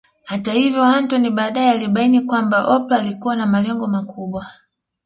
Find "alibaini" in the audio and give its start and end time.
1.71-2.21